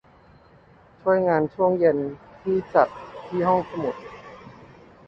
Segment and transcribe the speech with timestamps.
[1.01, 1.97] ส่วนงานช่วงเย็น
[2.41, 2.87] ที่จัด
[3.25, 3.95] ที่ห้องสมุด